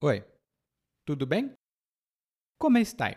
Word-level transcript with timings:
Oi, 0.00 0.22
tudo 1.02 1.26
bem? 1.26 1.52
Come 2.56 2.84
stai? 2.84 3.16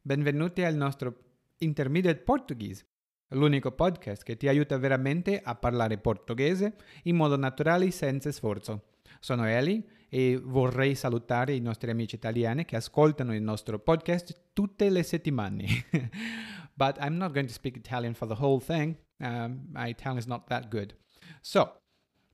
Benvenuti 0.00 0.62
al 0.62 0.74
nostro 0.74 1.18
Intermediate 1.58 2.22
Portuguese, 2.22 2.86
l'unico 3.32 3.72
podcast 3.72 4.22
che 4.22 4.38
ti 4.38 4.48
aiuta 4.48 4.78
veramente 4.78 5.38
a 5.38 5.54
parlare 5.54 5.98
portoghese 5.98 6.76
in 7.02 7.14
modo 7.14 7.36
naturale 7.36 7.84
e 7.84 7.90
senza 7.90 8.32
sforzo. 8.32 8.92
Sono 9.20 9.44
Eli 9.44 9.86
e 10.08 10.40
vorrei 10.42 10.94
salutare 10.94 11.54
i 11.54 11.60
nostri 11.60 11.90
amici 11.90 12.14
italiani 12.14 12.64
che 12.64 12.76
ascoltano 12.76 13.34
il 13.34 13.42
nostro 13.42 13.78
podcast 13.78 14.52
tutte 14.54 14.88
le 14.88 15.02
settimane. 15.02 15.66
but 16.74 16.96
I'm 17.02 17.18
not 17.18 17.34
going 17.34 17.48
to 17.48 17.52
speak 17.52 17.76
Italian 17.76 18.14
for 18.14 18.26
the 18.26 18.42
whole 18.42 18.64
thing. 18.64 18.96
Um, 19.18 19.68
my 19.72 19.90
Italian 19.90 20.16
is 20.16 20.26
not 20.26 20.46
that 20.46 20.70
good. 20.70 20.96
So, 21.42 21.70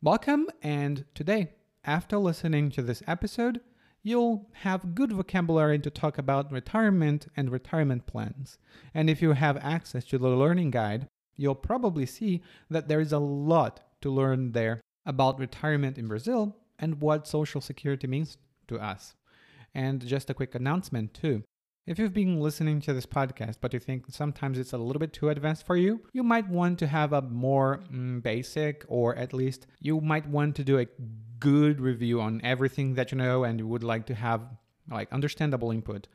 welcome, 0.01 0.47
and 0.63 1.05
today 1.13 1.57
after 1.87 2.19
listening 2.19 2.71
to 2.71 2.83
this 2.83 3.03
episode, 3.07 3.61
you'll 4.03 4.49
have 4.53 4.95
good 4.95 5.13
vocabulary 5.13 5.79
to 5.79 5.91
talk 5.91 6.19
about 6.19 6.53
retirement 6.53 7.27
and 7.37 7.51
retirement 7.51 8.07
plans. 8.07 8.59
And 8.93 9.09
if 9.11 9.21
you 9.23 9.33
have 9.33 9.57
access 9.59 10.05
to 10.07 10.19
the 10.19 10.29
learning 10.29 10.71
guide, 10.71 11.09
you'll 11.37 11.55
probably 11.55 12.07
see 12.07 12.43
that 12.71 12.89
there 12.89 13.01
is 13.01 13.13
a 13.13 13.19
lot 13.19 13.81
to 14.03 14.11
learn 14.11 14.53
there 14.53 14.81
about 15.07 15.39
retirement 15.39 15.99
in 15.99 16.09
Brazil 16.09 16.57
and 16.79 17.01
what 17.01 17.27
Social 17.27 17.61
Security 17.61 18.07
means 18.07 18.39
to 18.69 18.79
us. 18.79 19.15
And 19.75 20.07
just 20.07 20.31
a 20.31 20.35
quick 20.35 20.55
announcement, 20.55 21.15
too. 21.15 21.43
If 21.87 21.99
you've 21.99 22.15
been 22.15 22.41
listening 22.41 22.81
to 22.83 22.95
this 22.95 23.05
podcast, 23.05 23.57
but 23.61 23.75
you 23.75 23.79
think 23.79 24.07
sometimes 24.09 24.59
it's 24.59 24.73
a 24.73 24.79
little 24.79 25.01
bit 25.01 25.13
too 25.13 25.29
advanced 25.29 25.67
for 25.67 25.77
you, 25.77 26.01
you 26.15 26.23
might 26.23 26.49
want 26.49 26.79
to 26.79 26.87
have 26.87 27.13
a 27.13 27.21
more 27.21 27.81
mm, 27.93 28.23
basic, 28.23 28.85
or 28.89 29.15
at 29.17 29.35
least 29.35 29.67
you 29.81 30.01
might 30.01 30.27
want 30.27 30.57
to 30.57 30.65
do 30.65 30.79
a 30.79 30.87
good 31.45 31.79
review 31.79 32.23
on 32.23 32.41
everything 32.43 32.95
that 32.95 33.13
you 33.13 33.19
know 33.19 33.45
and 33.45 33.59
you 33.59 33.67
would 33.69 33.85
like 33.85 34.07
to 34.07 34.15
have 34.15 34.41
like 34.91 35.13
understandable 35.13 35.71
input 35.71 36.09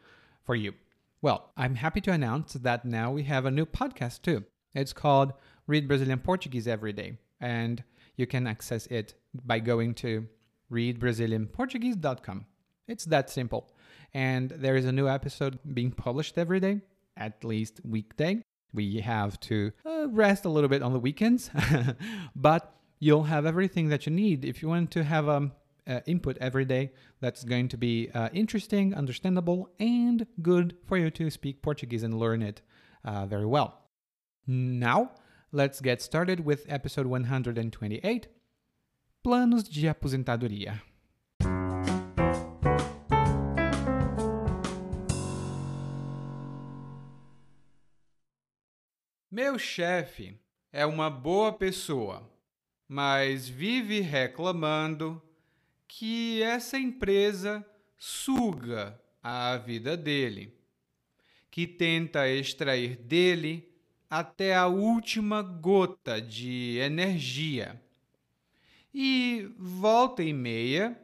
for 0.44 0.56
you. 0.56 0.73
Well, 1.22 1.52
I'm 1.56 1.76
happy 1.76 2.02
to 2.02 2.12
announce 2.12 2.53
that 2.53 2.84
now 2.84 3.12
we 3.12 3.22
have 3.23 3.45
a 3.45 3.52
new 3.52 3.68
podcast 3.68 4.23
too. 4.23 4.44
It's 4.73 4.92
called 4.92 5.34
Read 5.68 5.88
Brazilian 5.88 6.18
Portuguese 6.18 6.68
Every 6.68 6.94
Day, 6.94 7.20
and 7.40 7.84
you 8.16 8.26
can 8.26 8.48
access 8.48 8.88
it 8.88 9.14
by 9.45 9.59
going 9.59 9.94
to 9.95 10.26
readbrazilianportuguese.com. 10.72 12.46
It's 12.88 13.06
that 13.06 13.30
simple. 13.30 13.70
And 14.16 14.50
there 14.50 14.78
is 14.78 14.86
a 14.86 14.92
new 14.92 15.08
episode 15.08 15.59
being 15.75 15.92
published 15.92 16.40
every 16.40 16.59
day, 16.59 16.81
at 17.16 17.44
least 17.44 17.81
weekday. 17.84 18.42
We 18.73 19.02
have 19.02 19.40
to 19.42 19.73
uh, 19.86 20.08
rest 20.09 20.46
a 20.46 20.50
little 20.50 20.70
bit 20.70 20.81
on 20.81 20.94
the 20.94 21.00
weekends, 21.00 21.52
but 22.36 22.78
you'll 23.00 23.23
have 23.23 23.45
everything 23.45 23.89
that 23.89 24.05
you 24.05 24.11
need 24.11 24.44
if 24.44 24.61
you 24.61 24.67
want 24.67 24.92
to 24.92 25.03
have 25.03 25.30
um, 25.30 25.53
uh, 25.88 26.02
input 26.05 26.38
every 26.39 26.66
day 26.66 26.92
that's 27.22 27.44
going 27.44 27.67
to 27.69 27.78
be 27.78 28.09
uh, 28.14 28.30
interesting, 28.33 28.94
understandable, 28.94 29.69
and 29.80 30.28
good 30.41 30.75
for 30.86 30.97
you 30.97 31.09
to 31.09 31.30
speak 31.30 31.61
Portuguese 31.61 32.03
and 32.03 32.19
learn 32.19 32.41
it 32.41 32.61
uh, 33.06 33.25
very 33.25 33.45
well. 33.45 33.80
Now, 34.45 35.11
let's 35.52 35.81
get 35.81 36.02
started 36.02 36.45
with 36.45 36.66
episode 36.69 37.08
128 37.08 38.28
Planos 39.25 39.69
de 39.69 39.88
Aposentadoria. 39.88 40.81
Meu 49.31 49.59
chefe 49.59 50.39
é 50.73 50.86
uma 50.86 51.09
boa 51.09 51.53
pessoa, 51.53 52.28
mas 52.90 53.48
vive 53.48 54.00
reclamando 54.00 55.22
que 55.88 56.42
essa 56.42 56.80
empresa 56.80 57.64
suga 57.96 59.00
a 59.22 59.56
vida 59.58 59.96
dele, 59.96 60.58
que 61.52 61.68
tenta 61.68 62.28
extrair 62.28 62.96
dele 62.96 63.72
até 64.09 64.56
a 64.56 64.66
última 64.66 65.44
gota 65.44 66.19
de 66.19 66.80
energia. 66.80 67.80
E 68.92 69.47
volta 69.56 70.24
e 70.24 70.34
meia, 70.34 71.00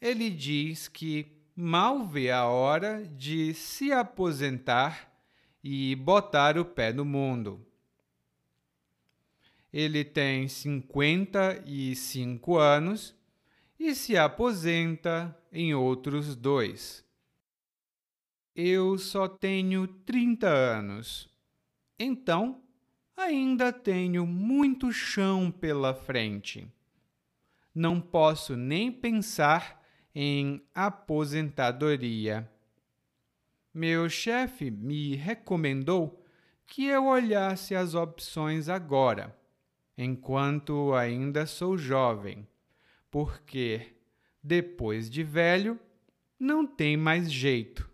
ele 0.00 0.28
diz 0.28 0.88
que 0.88 1.40
mal 1.54 2.04
vê 2.04 2.32
a 2.32 2.46
hora 2.46 3.06
de 3.06 3.54
se 3.54 3.92
aposentar 3.92 5.12
e 5.62 5.94
botar 5.94 6.58
o 6.58 6.64
pé 6.64 6.92
no 6.92 7.04
mundo. 7.04 7.64
Ele 9.72 10.04
tem 10.04 10.48
55 10.48 12.58
anos 12.58 13.14
e 13.78 13.94
se 13.94 14.16
aposenta 14.16 15.38
em 15.50 15.72
outros 15.74 16.36
dois. 16.36 17.02
Eu 18.54 18.98
só 18.98 19.26
tenho 19.26 19.86
30 19.86 20.46
anos, 20.46 21.26
então 21.98 22.62
ainda 23.16 23.72
tenho 23.72 24.26
muito 24.26 24.92
chão 24.92 25.50
pela 25.50 25.94
frente. 25.94 26.68
Não 27.74 27.98
posso 27.98 28.54
nem 28.54 28.92
pensar 28.92 29.82
em 30.14 30.62
aposentadoria. 30.74 32.46
Meu 33.72 34.10
chefe 34.10 34.70
me 34.70 35.16
recomendou 35.16 36.22
que 36.66 36.84
eu 36.84 37.06
olhasse 37.06 37.74
as 37.74 37.94
opções 37.94 38.68
agora, 38.68 39.34
enquanto 39.96 40.94
ainda 40.94 41.46
sou 41.46 41.76
jovem, 41.76 42.46
porque 43.10 43.94
depois 44.42 45.10
de 45.10 45.22
velho 45.22 45.78
não 46.38 46.66
tem 46.66 46.96
mais 46.96 47.30
jeito. 47.30 47.88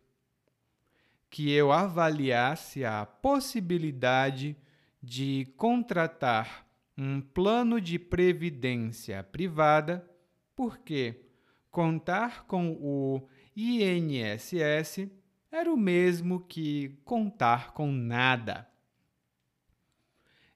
Que 1.31 1.53
eu 1.53 1.71
avaliasse 1.71 2.85
a 2.85 3.05
possibilidade 3.05 4.57
de 5.03 5.53
contratar 5.57 6.67
um 6.97 7.21
plano 7.21 7.81
de 7.81 7.99
previdência 7.99 9.23
privada, 9.23 10.09
porque 10.57 11.23
contar 11.71 12.47
com 12.47 12.73
o 12.81 13.29
INSS 13.55 15.09
era 15.51 15.73
o 15.73 15.77
mesmo 15.77 16.41
que 16.41 16.99
contar 17.05 17.73
com 17.73 17.93
nada. 17.93 18.69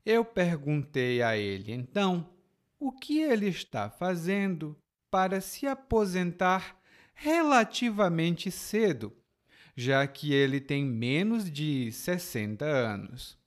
Eu 0.04 0.24
perguntei 0.24 1.22
a 1.22 1.36
ele 1.36 1.72
então 1.72 2.28
o 2.78 2.90
que 2.90 3.20
ele 3.20 3.46
está 3.48 3.88
fazendo 3.88 4.76
para 5.08 5.40
se 5.40 5.66
aposentar 5.66 6.76
relativamente 7.14 8.50
cedo, 8.50 9.12
já 9.76 10.04
que 10.06 10.32
ele 10.32 10.60
tem 10.60 10.84
menos 10.84 11.50
de 11.50 11.92
60 11.92 12.64
anos. 12.64 13.38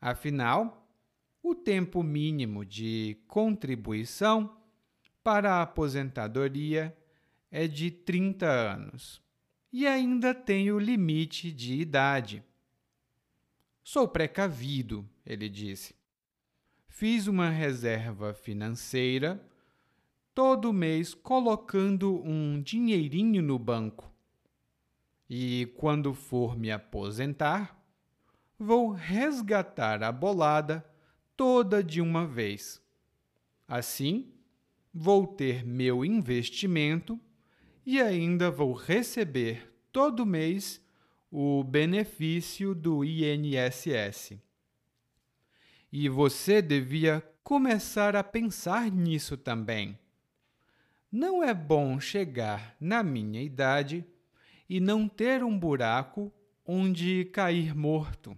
Afinal, 0.00 0.86
o 1.42 1.54
tempo 1.54 2.02
mínimo 2.02 2.64
de 2.64 3.16
contribuição 3.26 4.54
para 5.22 5.54
a 5.54 5.62
aposentadoria 5.62 6.94
é 7.50 7.66
de 7.66 7.90
30 7.90 8.46
anos 8.46 9.22
e 9.72 9.86
ainda 9.86 10.34
tem 10.34 10.70
o 10.70 10.78
limite 10.78 11.50
de 11.50 11.74
idade. 11.74 12.42
Sou 13.90 14.06
precavido, 14.06 15.08
ele 15.24 15.48
disse. 15.48 15.94
Fiz 16.88 17.26
uma 17.26 17.48
reserva 17.48 18.34
financeira, 18.34 19.42
todo 20.34 20.74
mês 20.74 21.14
colocando 21.14 22.22
um 22.22 22.60
dinheirinho 22.60 23.40
no 23.40 23.58
banco. 23.58 24.12
E 25.26 25.72
quando 25.78 26.12
for 26.12 26.54
me 26.54 26.70
aposentar, 26.70 27.82
vou 28.58 28.90
resgatar 28.90 30.02
a 30.02 30.12
bolada 30.12 30.84
toda 31.34 31.82
de 31.82 32.02
uma 32.02 32.26
vez. 32.26 32.82
Assim, 33.66 34.30
vou 34.92 35.26
ter 35.26 35.64
meu 35.64 36.04
investimento 36.04 37.18
e 37.86 38.02
ainda 38.02 38.50
vou 38.50 38.74
receber 38.74 39.72
todo 39.90 40.26
mês 40.26 40.78
o 41.30 41.62
benefício 41.62 42.74
do 42.74 43.04
INSS. 43.04 44.38
E 45.92 46.08
você 46.08 46.60
devia 46.60 47.20
começar 47.42 48.16
a 48.16 48.24
pensar 48.24 48.90
nisso 48.90 49.36
também. 49.36 49.98
Não 51.10 51.42
é 51.42 51.54
bom 51.54 51.98
chegar 51.98 52.76
na 52.78 53.02
minha 53.02 53.42
idade 53.42 54.04
e 54.68 54.80
não 54.80 55.08
ter 55.08 55.42
um 55.42 55.58
buraco 55.58 56.32
onde 56.64 57.24
cair 57.26 57.74
morto. 57.74 58.36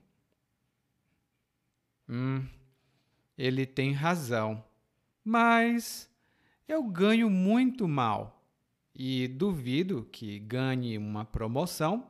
Hum, 2.09 2.47
ele 3.37 3.67
tem 3.67 3.93
razão, 3.93 4.65
mas 5.25 6.09
eu 6.69 6.85
ganho 6.85 7.29
muito 7.29 7.89
mal 7.89 8.45
e 8.95 9.27
duvido 9.27 10.09
que 10.13 10.39
ganhe 10.39 10.97
uma 10.97 11.25
promoção 11.25 12.07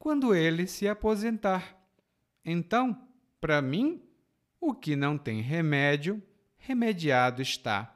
quando 0.00 0.34
ele 0.34 0.66
se 0.66 0.88
aposentar. 0.88 1.76
Então, 2.42 3.06
para 3.38 3.60
mim, 3.60 4.02
o 4.58 4.72
que 4.74 4.96
não 4.96 5.18
tem 5.18 5.42
remédio, 5.42 6.22
remediado 6.56 7.42
está. 7.42 7.94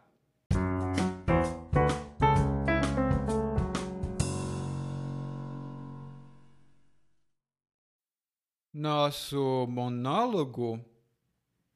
Nosso 8.70 9.66
monólogo 9.70 10.84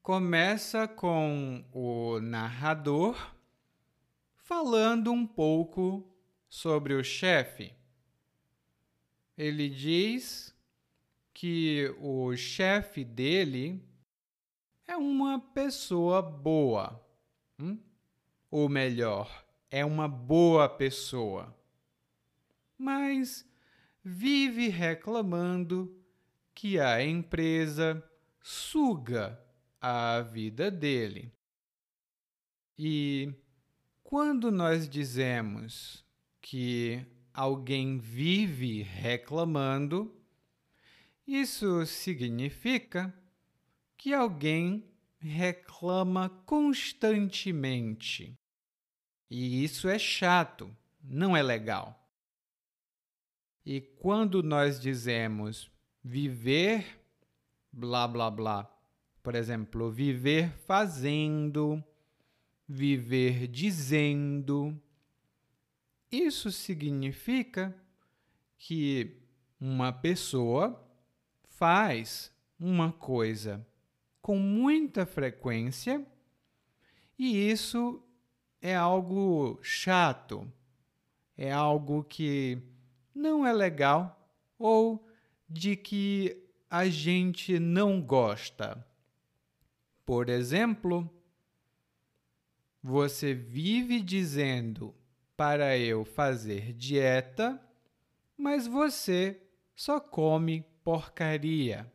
começa 0.03 0.87
com 0.87 1.65
o 1.73 2.21
narrador 2.21 3.35
falando 4.37 5.11
um 5.11 5.27
pouco 5.27 6.07
sobre 6.51 6.93
o 6.93 7.03
chefe. 7.03 7.78
Ele 9.39 9.69
diz 9.71 10.53
que 11.33 11.95
o 12.01 12.35
chefe 12.37 13.05
dele 13.05 13.81
é 14.85 14.97
uma 14.97 15.39
pessoa 15.39 16.21
boa. 16.21 17.01
Hum? 17.57 17.79
Ou 18.51 18.69
melhor, 18.69 19.47
é 19.71 19.85
uma 19.85 20.09
boa 20.09 20.69
pessoa. 20.69 21.57
Mas 22.77 23.49
vive 24.03 24.67
reclamando 24.67 25.97
que 26.53 26.81
a 26.81 27.01
empresa 27.01 28.03
suga 28.43 29.41
a 29.81 30.21
vida 30.21 30.69
dele. 30.69 31.33
E 32.77 33.33
quando 34.03 34.51
nós 34.51 34.89
dizemos 34.89 36.05
que 36.41 37.07
alguém 37.39 37.99
vive 37.99 38.83
reclamando, 38.83 40.13
isso 41.25 41.87
significa 41.87 43.15
que 43.97 44.13
alguém 44.13 44.85
reclama 45.21 46.29
constantemente. 46.45 48.37
E 49.31 49.63
isso 49.63 49.89
é 49.89 50.01
chato, 50.01 50.77
não 51.01 51.37
é 51.37 51.43
legal. 51.43 52.11
E 53.65 53.81
quando 53.83 54.43
nós 54.43 54.81
dizemos 54.81 55.71
viver 56.03 57.01
blá 57.73 58.09
blá 58.09 58.33
blá, 58.33 58.69
por 59.23 59.37
exemplo, 59.37 59.93
viver 59.93 60.51
fazendo, 60.67 61.85
viver 62.67 63.47
dizendo, 63.47 64.77
isso 66.11 66.51
significa 66.51 67.75
que 68.57 69.17
uma 69.61 69.93
pessoa 69.93 70.85
faz 71.49 72.33
uma 72.59 72.93
coisa 72.93 73.67
com 74.21 74.39
muita 74.39 75.07
frequência 75.07 76.05
e 77.19 77.51
isso 77.51 78.03
é 78.61 78.75
algo 78.75 79.59
chato, 79.63 80.51
é 81.37 81.53
algo 81.53 82.05
que 82.05 82.61
não 83.15 83.47
é 83.47 83.53
legal 83.53 84.33
ou 84.59 85.07
de 85.49 85.77
que 85.77 86.49
a 86.71 86.89
gente 86.89 87.59
não 87.59 88.01
gosta. 88.01 88.85
Por 90.05 90.29
exemplo, 90.29 91.09
você 92.83 93.35
vive 93.35 94.01
dizendo 94.01 94.95
para 95.39 95.79
eu 95.79 96.05
fazer 96.05 96.73
dieta, 96.73 97.63
mas 98.37 98.67
você 98.67 99.41
só 99.73 100.01
come 100.01 100.67
porcaria. 100.83 101.89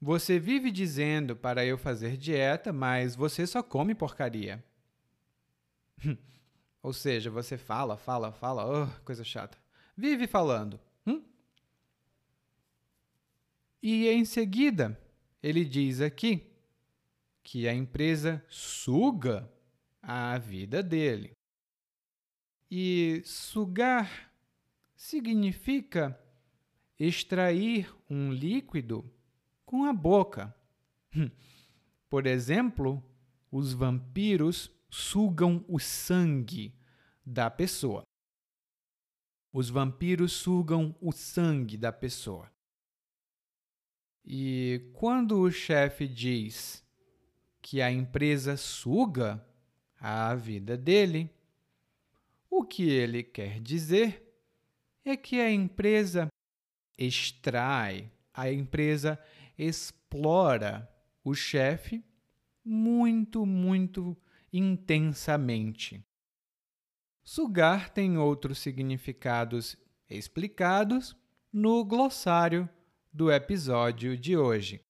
Você 0.00 0.36
vive 0.40 0.72
dizendo 0.72 1.36
para 1.36 1.64
eu 1.64 1.78
fazer 1.78 2.16
dieta, 2.16 2.72
mas 2.72 3.14
você 3.14 3.46
só 3.46 3.62
come 3.62 3.94
porcaria. 3.94 4.64
Ou 6.82 6.92
seja, 6.92 7.30
você 7.30 7.56
fala, 7.56 7.96
fala, 7.96 8.32
fala, 8.32 8.66
oh, 8.66 9.04
coisa 9.04 9.22
chata. 9.22 9.56
Vive 9.96 10.26
falando. 10.26 10.80
Hum? 11.06 11.22
E 13.80 14.08
em 14.08 14.24
seguida, 14.24 15.00
ele 15.40 15.64
diz 15.64 16.00
aqui 16.00 16.52
que 17.44 17.68
a 17.68 17.72
empresa 17.72 18.44
suga 18.48 19.48
a 20.02 20.36
vida 20.36 20.82
dele. 20.82 21.35
E 22.70 23.22
sugar 23.24 24.32
significa 24.94 26.18
extrair 26.98 27.94
um 28.08 28.32
líquido 28.32 29.08
com 29.64 29.84
a 29.84 29.92
boca. 29.92 30.54
Por 32.08 32.26
exemplo, 32.26 33.02
os 33.50 33.72
vampiros 33.72 34.70
sugam 34.88 35.64
o 35.68 35.78
sangue 35.78 36.74
da 37.24 37.50
pessoa. 37.50 38.02
Os 39.52 39.68
vampiros 39.68 40.32
sugam 40.32 40.94
o 41.00 41.12
sangue 41.12 41.76
da 41.76 41.92
pessoa. 41.92 42.50
E 44.24 44.90
quando 44.92 45.40
o 45.40 45.50
chefe 45.50 46.08
diz 46.08 46.84
que 47.62 47.80
a 47.80 47.90
empresa 47.90 48.56
suga 48.56 49.44
a 49.98 50.34
vida 50.34 50.76
dele, 50.76 51.30
o 52.58 52.64
que 52.64 52.88
ele 52.88 53.22
quer 53.22 53.60
dizer 53.60 54.26
é 55.04 55.14
que 55.14 55.38
a 55.38 55.50
empresa 55.50 56.28
extrai, 56.96 58.10
a 58.32 58.50
empresa 58.50 59.22
explora 59.58 60.90
o 61.22 61.34
chefe 61.34 62.02
muito, 62.64 63.44
muito 63.44 64.16
intensamente. 64.50 66.02
Sugar 67.22 67.90
tem 67.90 68.16
outros 68.16 68.58
significados 68.58 69.76
explicados 70.08 71.14
no 71.52 71.84
glossário 71.84 72.68
do 73.12 73.30
episódio 73.30 74.16
de 74.16 74.34
hoje. 74.34 74.80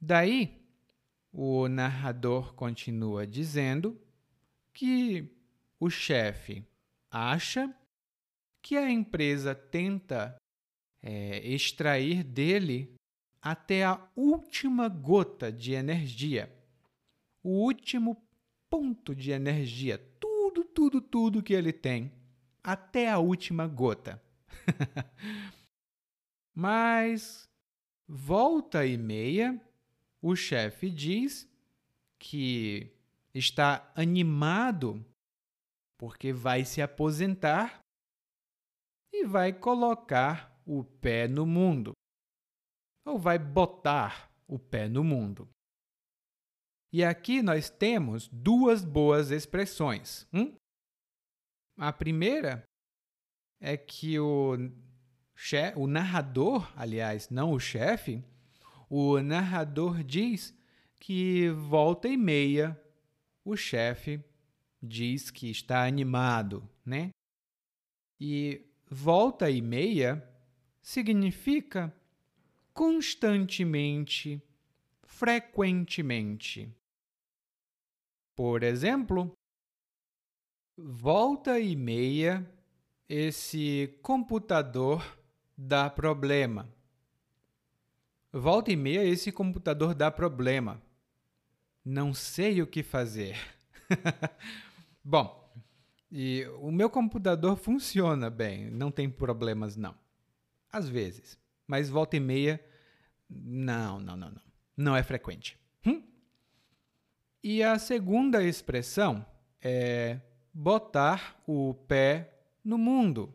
Daí, 0.00 0.66
o 1.30 1.68
narrador 1.68 2.54
continua 2.54 3.24
dizendo 3.24 4.00
que 4.72 5.33
o 5.84 5.90
chefe 5.90 6.64
acha 7.10 7.70
que 8.62 8.74
a 8.74 8.90
empresa 8.90 9.54
tenta 9.54 10.34
é, 11.02 11.46
extrair 11.46 12.24
dele 12.24 12.94
até 13.42 13.84
a 13.84 14.02
última 14.16 14.88
gota 14.88 15.52
de 15.52 15.74
energia, 15.74 16.50
o 17.42 17.50
último 17.50 18.16
ponto 18.70 19.14
de 19.14 19.30
energia, 19.30 19.98
tudo, 20.18 20.64
tudo, 20.64 21.02
tudo 21.02 21.42
que 21.42 21.52
ele 21.52 21.70
tem, 21.70 22.10
até 22.62 23.10
a 23.10 23.18
última 23.18 23.66
gota. 23.66 24.22
Mas, 26.56 27.46
volta 28.08 28.86
e 28.86 28.96
meia, 28.96 29.60
o 30.22 30.34
chefe 30.34 30.88
diz 30.88 31.46
que 32.18 32.90
está 33.34 33.92
animado 33.94 35.04
porque 35.98 36.32
vai 36.32 36.64
se 36.64 36.82
aposentar 36.82 37.80
e 39.12 39.24
vai 39.24 39.52
colocar 39.52 40.60
o 40.66 40.84
pé 40.84 41.28
no 41.28 41.46
mundo 41.46 41.92
ou 43.06 43.18
vai 43.18 43.38
botar 43.38 44.30
o 44.46 44.58
pé 44.58 44.88
no 44.88 45.04
mundo. 45.04 45.48
E 46.92 47.04
aqui 47.04 47.42
nós 47.42 47.68
temos 47.68 48.28
duas 48.28 48.84
boas 48.84 49.30
expressões. 49.30 50.26
Hum? 50.32 50.54
A 51.76 51.92
primeira 51.92 52.62
é 53.60 53.76
que 53.76 54.18
o, 54.18 54.56
chefe, 55.34 55.78
o 55.78 55.86
narrador, 55.86 56.72
aliás, 56.76 57.28
não 57.30 57.52
o 57.52 57.58
chefe, 57.58 58.22
o 58.88 59.20
narrador 59.20 60.04
diz 60.04 60.54
que 61.00 61.50
volta 61.50 62.08
e 62.08 62.16
meia 62.16 62.80
o 63.44 63.56
chefe 63.56 64.22
diz 64.84 65.30
que 65.30 65.50
está 65.50 65.84
animado, 65.84 66.68
né? 66.84 67.10
E 68.20 68.62
volta 68.90 69.50
e 69.50 69.60
meia 69.60 70.22
significa 70.82 71.92
constantemente, 72.72 74.42
frequentemente. 75.02 76.70
Por 78.36 78.62
exemplo, 78.62 79.32
volta 80.76 81.58
e 81.58 81.74
meia 81.74 82.48
esse 83.08 83.98
computador 84.02 85.18
dá 85.56 85.88
problema. 85.88 86.68
Volta 88.32 88.72
e 88.72 88.76
meia 88.76 89.04
esse 89.04 89.30
computador 89.30 89.94
dá 89.94 90.10
problema. 90.10 90.82
Não 91.84 92.12
sei 92.12 92.60
o 92.60 92.66
que 92.66 92.82
fazer. 92.82 93.36
Bom, 95.04 95.52
e 96.10 96.46
o 96.60 96.70
meu 96.70 96.88
computador 96.88 97.56
funciona 97.56 98.30
bem, 98.30 98.70
não 98.70 98.90
tem 98.90 99.10
problemas 99.10 99.76
não. 99.76 99.94
Às 100.72 100.88
vezes 100.88 101.38
mas 101.66 101.88
volta 101.88 102.16
e 102.16 102.20
meia, 102.20 102.62
não, 103.28 103.98
não, 103.98 104.16
não, 104.16 104.30
não. 104.30 104.42
Não 104.76 104.96
é 104.96 105.02
frequente. 105.02 105.58
Hum? 105.86 106.02
E 107.42 107.62
a 107.62 107.78
segunda 107.78 108.42
expressão 108.42 109.24
é 109.60 110.20
botar 110.52 111.40
o 111.46 111.74
pé 111.74 112.40
no 112.64 112.76
mundo. 112.76 113.34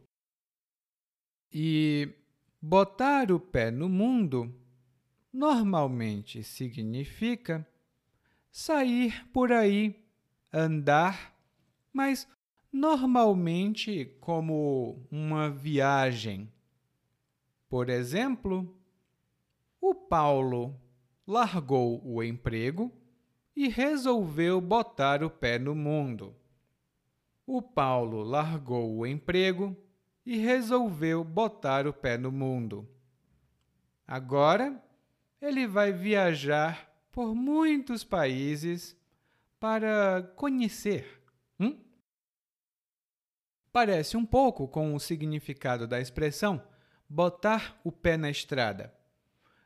E 1.52 2.10
botar 2.62 3.32
o 3.32 3.40
pé 3.40 3.72
no 3.72 3.90
mundo 3.90 4.54
normalmente 5.32 6.44
significa 6.44 7.66
sair 8.52 9.26
por 9.32 9.52
aí, 9.52 9.96
andar, 10.52 11.34
mas 11.91 12.27
normalmente 12.72 14.05
como 14.19 15.05
uma 15.12 15.50
viagem. 15.50 16.51
Por 17.67 17.89
exemplo, 17.89 18.75
o 19.81 19.93
Paulo 19.93 20.75
largou 21.25 22.01
o 22.03 22.24
emprego 22.24 22.91
e 23.55 23.67
resolveu 23.67 24.60
botar 24.62 25.24
o 25.24 25.29
pé 25.29 25.60
no 25.60 25.75
mundo. 25.75 26.36
O 27.46 27.62
Paulo 27.62 28.24
largou 28.24 28.98
o 28.98 29.05
emprego 29.05 29.75
e 30.25 30.38
resolveu 30.38 31.24
botar 31.24 31.88
o 31.88 31.93
pé 31.93 32.17
no 32.17 32.31
mundo. 32.31 32.88
Agora, 34.08 34.84
ele 35.41 35.67
vai 35.67 35.91
viajar 35.91 36.89
por 37.12 37.34
muitos 37.34 38.03
países 38.03 38.96
para 39.60 40.24
conhecer. 40.36 41.19
Hum? 41.60 41.78
Parece 43.72 44.18
um 44.18 44.25
pouco 44.25 44.68
com 44.68 44.96
o 44.96 45.00
significado 45.00 45.88
da 45.88 46.00
expressão 46.00 46.63
botar 47.08 47.80
o 47.84 47.92
pé 47.92 48.18
na 48.18 48.30
estrada. 48.30 48.94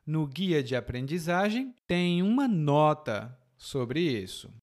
No 0.05 0.27
guia 0.27 0.61
de 0.63 0.75
aprendizagem 0.75 1.73
tem 1.87 2.21
uma 2.21 2.47
nota 2.47 3.37
sobre 3.57 4.01
isso. 4.01 4.53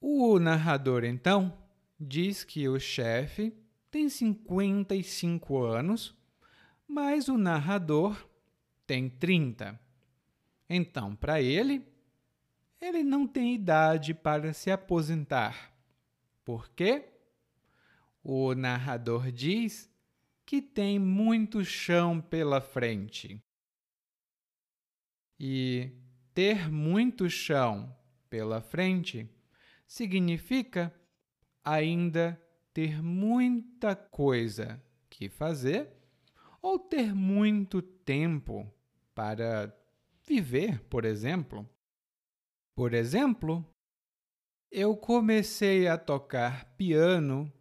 O 0.00 0.38
narrador, 0.38 1.04
então, 1.04 1.56
diz 1.98 2.42
que 2.42 2.68
o 2.68 2.80
chefe 2.80 3.54
tem 3.90 4.08
55 4.08 5.62
anos, 5.62 6.16
mas 6.88 7.28
o 7.28 7.36
narrador 7.36 8.28
tem 8.86 9.08
30. 9.08 9.78
Então, 10.68 11.14
para 11.14 11.40
ele, 11.40 11.84
ele 12.80 13.02
não 13.02 13.26
tem 13.26 13.54
idade 13.54 14.14
para 14.14 14.52
se 14.52 14.70
aposentar. 14.70 15.72
Por 16.44 16.68
quê? 16.70 17.04
O 18.22 18.54
narrador 18.54 19.30
diz 19.30 19.90
que 20.46 20.62
tem 20.62 20.98
muito 20.98 21.64
chão 21.64 22.20
pela 22.20 22.60
frente. 22.60 23.42
E 25.38 25.92
ter 26.34 26.70
muito 26.70 27.28
chão 27.28 27.94
pela 28.28 28.60
frente 28.60 29.28
significa 29.86 30.94
ainda 31.64 32.40
ter 32.72 33.02
muita 33.02 33.94
coisa 33.94 34.82
que 35.08 35.28
fazer 35.28 35.88
ou 36.62 36.78
ter 36.78 37.14
muito 37.14 37.80
tempo 37.82 38.72
para 39.14 39.74
viver, 40.26 40.80
por 40.84 41.04
exemplo. 41.04 41.68
Por 42.80 42.94
exemplo, 42.94 43.62
eu 44.72 44.96
comecei 44.96 45.86
a 45.86 45.98
tocar 45.98 46.64
piano 46.78 47.52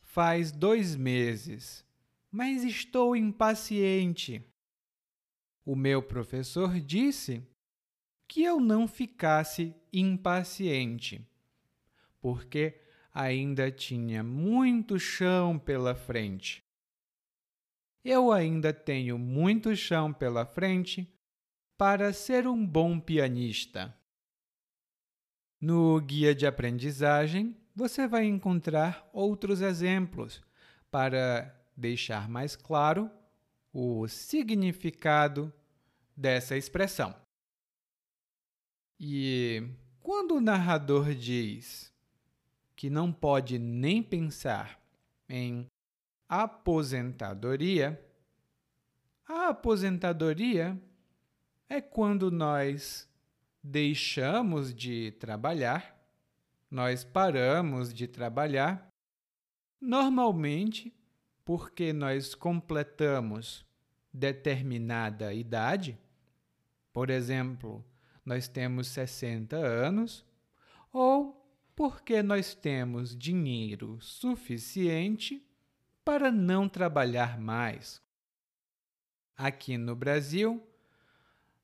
faz 0.00 0.50
dois 0.50 0.96
meses, 0.96 1.86
mas 2.32 2.64
estou 2.64 3.14
impaciente. 3.14 4.44
O 5.64 5.76
meu 5.76 6.02
professor 6.02 6.80
disse 6.80 7.46
que 8.26 8.42
eu 8.42 8.58
não 8.58 8.88
ficasse 8.88 9.72
impaciente, 9.92 11.24
porque 12.20 12.80
ainda 13.14 13.70
tinha 13.70 14.24
muito 14.24 14.98
chão 14.98 15.60
pela 15.60 15.94
frente. 15.94 16.60
Eu 18.02 18.32
ainda 18.32 18.72
tenho 18.72 19.16
muito 19.16 19.76
chão 19.76 20.12
pela 20.12 20.44
frente 20.44 21.08
para 21.78 22.12
ser 22.12 22.48
um 22.48 22.66
bom 22.66 22.98
pianista. 22.98 23.96
No 25.60 26.00
guia 26.00 26.34
de 26.34 26.46
aprendizagem, 26.46 27.56
você 27.74 28.06
vai 28.06 28.24
encontrar 28.24 29.08
outros 29.12 29.60
exemplos 29.60 30.42
para 30.90 31.54
deixar 31.76 32.28
mais 32.28 32.56
claro 32.56 33.10
o 33.72 34.06
significado 34.08 35.52
dessa 36.16 36.56
expressão. 36.56 37.14
E 38.98 39.62
quando 40.02 40.36
o 40.36 40.40
narrador 40.40 41.14
diz 41.14 41.92
que 42.74 42.88
não 42.88 43.12
pode 43.12 43.58
nem 43.58 44.02
pensar 44.02 44.80
em 45.28 45.66
aposentadoria, 46.28 48.02
a 49.26 49.48
aposentadoria 49.48 50.80
é 51.68 51.80
quando 51.80 52.30
nós 52.30 53.08
deixamos 53.66 54.72
de 54.72 55.10
trabalhar, 55.12 56.00
nós 56.70 57.02
paramos 57.02 57.92
de 57.92 58.06
trabalhar, 58.06 58.92
normalmente 59.80 60.94
porque 61.44 61.92
nós 61.92 62.34
completamos 62.34 63.66
determinada 64.12 65.34
idade, 65.34 65.98
por 66.92 67.10
exemplo, 67.10 67.84
nós 68.24 68.48
temos 68.48 68.86
60 68.88 69.56
anos, 69.56 70.24
ou 70.92 71.44
porque 71.74 72.22
nós 72.22 72.54
temos 72.54 73.16
dinheiro 73.16 73.98
suficiente 74.00 75.44
para 76.04 76.30
não 76.30 76.68
trabalhar 76.68 77.38
mais. 77.38 78.00
Aqui 79.36 79.76
no 79.76 79.94
Brasil, 79.94 80.66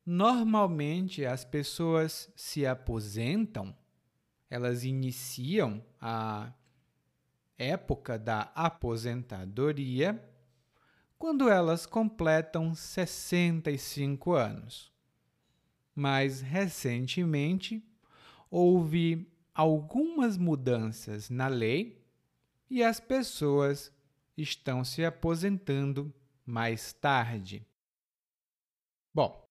normalmente 0.04 1.24
as 1.24 1.44
pessoas 1.44 2.30
se 2.34 2.66
aposentam, 2.66 3.76
elas 4.50 4.84
iniciam 4.84 5.82
a 6.00 6.52
época 7.56 8.18
da 8.18 8.50
aposentadoria 8.54 10.22
quando 11.18 11.48
elas 11.48 11.86
completam 11.86 12.74
65 12.74 14.32
anos 14.32 14.92
mas 15.94 16.40
recentemente 16.40 17.84
houve 18.50 19.30
algumas 19.54 20.36
mudanças 20.36 21.28
na 21.28 21.48
lei 21.48 22.02
e 22.68 22.82
as 22.82 22.98
pessoas 22.98 23.92
estão 24.36 24.84
se 24.84 25.04
aposentando 25.04 26.12
mais 26.44 26.92
tarde. 26.92 27.66
Bom, 29.12 29.41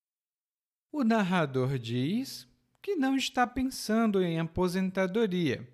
o 0.92 1.04
narrador 1.04 1.80
diz 1.80 2.48
que 2.82 2.96
não 2.96 3.16
está 3.16 3.48
pensando 3.48 4.22
em 4.22 4.40
aposentadoria, 4.40 5.68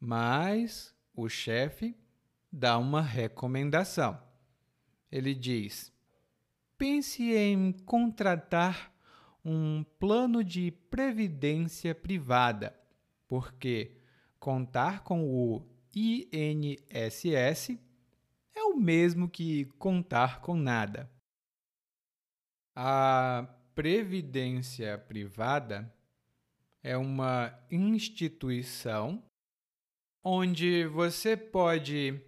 mas 0.00 0.94
o 1.14 1.28
chefe 1.28 1.96
dá 2.50 2.76
uma 2.78 3.02
recomendação. 3.02 4.20
Ele 5.12 5.34
diz: 5.34 5.92
pense 6.76 7.22
em 7.34 7.72
contratar 7.72 8.92
um 9.44 9.84
plano 9.98 10.42
de 10.42 10.70
previdência 10.70 11.94
privada, 11.94 12.76
porque 13.28 13.96
contar 14.40 15.04
com 15.04 15.24
o 15.24 15.62
INSS 15.94 17.78
é 18.54 18.62
o 18.64 18.76
mesmo 18.76 19.28
que 19.28 19.66
contar 19.78 20.40
com 20.40 20.56
nada. 20.56 21.10
A 22.74 23.55
previdência 23.76 24.96
privada 24.96 25.94
é 26.82 26.96
uma 26.96 27.52
instituição 27.70 29.22
onde 30.24 30.86
você 30.86 31.36
pode 31.36 32.18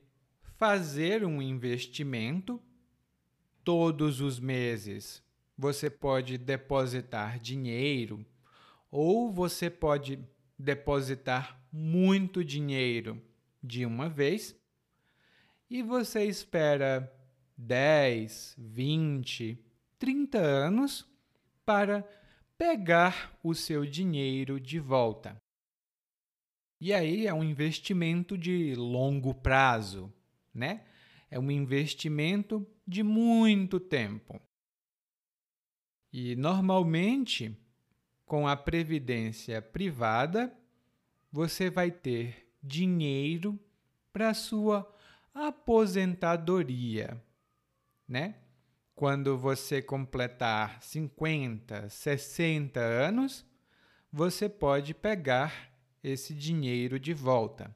fazer 0.58 1.24
um 1.24 1.40
investimento 1.40 2.60
todos 3.64 4.20
os 4.20 4.38
meses. 4.38 5.22
Você 5.56 5.88
pode 5.88 6.36
depositar 6.36 7.40
dinheiro 7.40 8.26
ou 8.90 9.32
você 9.32 9.70
pode 9.70 10.18
depositar 10.58 11.58
muito 11.72 12.44
dinheiro 12.44 13.22
de 13.62 13.86
uma 13.86 14.10
vez 14.10 14.54
e 15.70 15.82
você 15.82 16.24
espera 16.24 17.10
10, 17.56 18.54
20, 18.58 19.58
30 19.98 20.38
anos 20.38 21.08
para 21.68 22.02
pegar 22.56 23.38
o 23.42 23.54
seu 23.54 23.84
dinheiro 23.84 24.58
de 24.58 24.80
volta. 24.80 25.38
E 26.80 26.94
aí 26.94 27.26
é 27.26 27.34
um 27.34 27.44
investimento 27.44 28.38
de 28.38 28.74
longo 28.74 29.34
prazo, 29.34 30.10
né? 30.54 30.86
É 31.30 31.38
um 31.38 31.50
investimento 31.50 32.66
de 32.86 33.02
muito 33.02 33.78
tempo. 33.78 34.40
E 36.10 36.34
normalmente, 36.36 37.54
com 38.24 38.48
a 38.48 38.56
previdência 38.56 39.60
privada, 39.60 40.50
você 41.30 41.68
vai 41.68 41.90
ter 41.90 42.50
dinheiro 42.62 43.60
para 44.10 44.32
sua 44.32 44.90
aposentadoria. 45.34 47.22
né? 48.08 48.47
Quando 48.98 49.38
você 49.38 49.80
completar 49.80 50.82
50, 50.82 51.88
60 51.88 52.80
anos, 52.80 53.46
você 54.12 54.48
pode 54.48 54.92
pegar 54.92 55.70
esse 56.02 56.34
dinheiro 56.34 56.98
de 56.98 57.14
volta. 57.14 57.72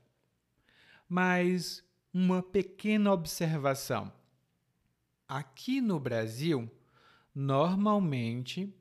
Mas 1.09 1.85
uma 2.13 2.43
pequena 2.43 3.13
observação. 3.13 4.13
Aqui 5.29 5.81
no 5.81 6.01
Brasil, 6.01 6.69
normalmente 7.33 8.75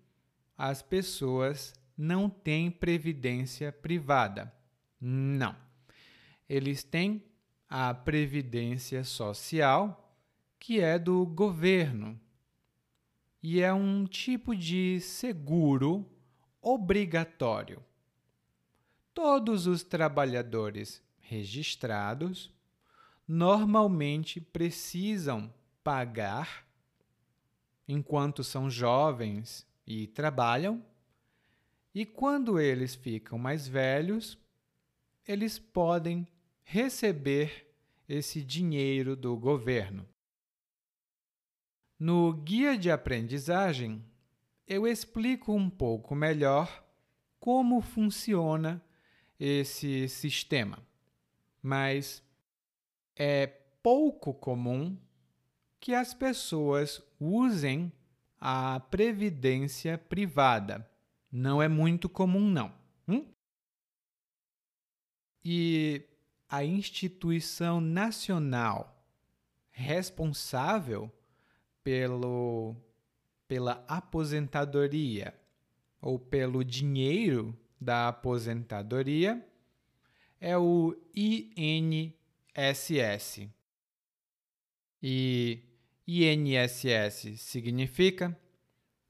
as 0.57 0.81
pessoas 0.81 1.75
não 1.95 2.27
têm 2.27 2.71
previdência 2.71 3.71
privada. 3.71 4.51
Não. 4.99 5.55
Eles 6.49 6.83
têm 6.83 7.23
a 7.69 7.93
previdência 7.93 9.03
social, 9.03 10.17
que 10.57 10.79
é 10.79 10.97
do 10.97 11.23
governo. 11.23 12.19
E 13.41 13.61
é 13.61 13.73
um 13.73 14.05
tipo 14.05 14.55
de 14.55 14.99
seguro 15.01 16.05
obrigatório. 16.61 17.83
Todos 19.13 19.67
os 19.67 19.83
trabalhadores 19.83 21.01
registrados 21.19 22.51
normalmente 23.27 24.39
precisam 24.39 25.51
pagar 25.83 26.67
enquanto 27.87 28.43
são 28.43 28.69
jovens 28.69 29.65
e 29.85 30.07
trabalham, 30.07 30.83
e 31.93 32.05
quando 32.05 32.59
eles 32.59 32.95
ficam 32.95 33.37
mais 33.37 33.67
velhos, 33.67 34.37
eles 35.27 35.59
podem 35.59 36.25
receber 36.63 37.67
esse 38.07 38.41
dinheiro 38.41 39.15
do 39.15 39.35
governo. 39.35 40.07
No 42.03 42.33
guia 42.33 42.75
de 42.75 42.89
aprendizagem, 42.89 44.03
eu 44.65 44.87
explico 44.87 45.53
um 45.53 45.69
pouco 45.69 46.15
melhor 46.15 46.83
como 47.39 47.79
funciona 47.79 48.83
esse 49.39 50.09
sistema, 50.09 50.79
mas 51.61 52.23
é 53.15 53.45
pouco 53.45 54.33
comum 54.33 54.97
que 55.79 55.93
as 55.93 56.11
pessoas 56.11 57.03
usem 57.19 57.93
a 58.39 58.79
previdência 58.79 59.95
privada. 59.95 60.89
Não 61.31 61.61
é 61.61 61.67
muito 61.67 62.09
comum, 62.09 62.49
não. 62.49 62.73
Hum? 63.07 63.31
E 65.45 66.03
a 66.49 66.65
instituição 66.65 67.79
nacional 67.79 69.05
responsável 69.69 71.11
pelo, 71.83 72.75
pela 73.47 73.83
aposentadoria 73.87 75.33
ou 76.01 76.17
pelo 76.19 76.63
dinheiro 76.63 77.57
da 77.79 78.07
aposentadoria 78.07 79.45
é 80.39 80.57
o 80.57 80.95
INSS. 81.15 82.13
E 85.01 85.63
INSS 86.07 87.39
significa 87.39 88.37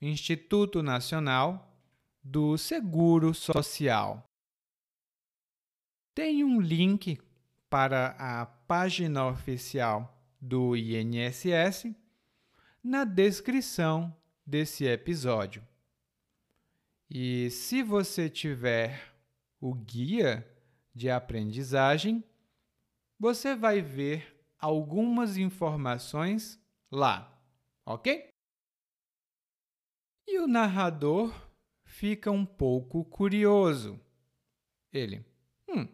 Instituto 0.01 0.81
Nacional 0.81 1.77
do 2.23 2.57
Seguro 2.57 3.33
Social. 3.33 4.23
Tem 6.13 6.43
um 6.43 6.59
link 6.59 7.17
para 7.69 8.15
a 8.19 8.45
página 8.45 9.27
oficial 9.27 10.21
do 10.39 10.75
INSS 10.75 11.95
na 12.83 13.03
descrição 13.03 14.15
desse 14.45 14.85
episódio. 14.85 15.65
E 17.09 17.49
se 17.49 17.83
você 17.83 18.29
tiver 18.29 19.13
o 19.59 19.73
guia 19.73 20.47
de 20.93 21.09
aprendizagem, 21.09 22.23
você 23.19 23.55
vai 23.55 23.81
ver 23.81 24.43
algumas 24.57 25.37
informações 25.37 26.59
lá, 26.89 27.37
ok? 27.85 28.29
E 30.27 30.39
o 30.39 30.47
narrador 30.47 31.33
fica 31.83 32.31
um 32.31 32.45
pouco 32.45 33.03
curioso. 33.05 33.99
Ele, 34.93 35.25
hum, 35.67 35.87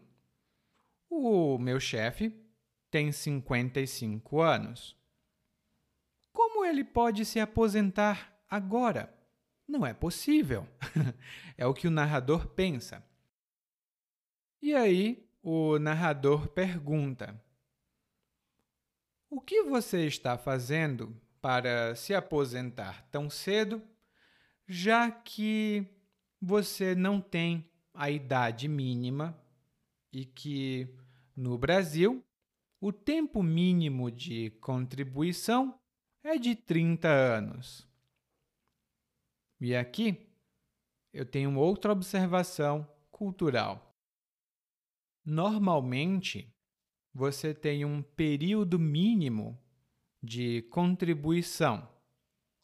o 1.10 1.58
meu 1.58 1.80
chefe 1.80 2.32
tem 2.90 3.12
55 3.12 4.40
anos. 4.40 4.96
Ele 6.68 6.84
pode 6.84 7.24
se 7.24 7.40
aposentar 7.40 8.38
agora? 8.48 9.12
Não 9.66 9.86
é 9.86 9.94
possível. 9.94 10.66
é 11.56 11.66
o 11.66 11.74
que 11.74 11.88
o 11.88 11.90
narrador 11.90 12.48
pensa. 12.48 13.02
E 14.60 14.74
aí, 14.74 15.26
o 15.42 15.78
narrador 15.78 16.48
pergunta: 16.48 17.40
o 19.30 19.40
que 19.40 19.62
você 19.62 20.06
está 20.06 20.36
fazendo 20.36 21.14
para 21.40 21.94
se 21.94 22.14
aposentar 22.14 23.06
tão 23.10 23.30
cedo, 23.30 23.82
já 24.66 25.10
que 25.10 25.86
você 26.40 26.94
não 26.94 27.20
tem 27.20 27.70
a 27.94 28.10
idade 28.10 28.68
mínima 28.68 29.38
e 30.12 30.24
que, 30.24 30.88
no 31.36 31.56
Brasil, 31.56 32.24
o 32.80 32.92
tempo 32.92 33.42
mínimo 33.42 34.10
de 34.10 34.50
contribuição 34.60 35.77
é 36.28 36.38
de 36.38 36.54
30 36.54 37.08
anos? 37.08 37.86
E 39.60 39.74
aqui 39.74 40.28
eu 41.12 41.24
tenho 41.24 41.56
outra 41.56 41.92
observação 41.92 42.88
cultural. 43.10 43.96
Normalmente, 45.24 46.54
você 47.12 47.52
tem 47.52 47.84
um 47.84 48.02
período 48.02 48.78
mínimo 48.78 49.58
de 50.22 50.62
contribuição, 50.70 51.88